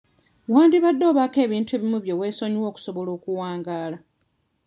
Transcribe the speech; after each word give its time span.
Wandibadde 0.51 1.03
obaako 1.11 1.37
ebintu 1.45 1.71
ebimu 1.73 1.97
bye 2.03 2.17
weesonyiwa 2.19 2.67
okusobola 2.71 3.09
okuwangaala. 3.17 3.97